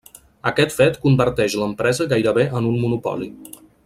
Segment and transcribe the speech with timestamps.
[0.51, 3.29] Aquest fet converteix l'empresa gairebé en un monopoli.